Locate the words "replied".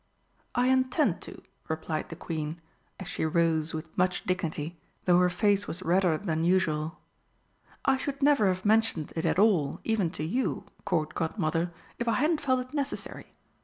1.67-2.09